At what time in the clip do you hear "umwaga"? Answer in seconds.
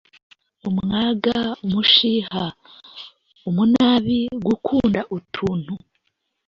0.69-1.35